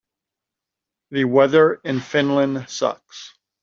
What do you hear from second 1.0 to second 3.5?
The weather in Finland sucks.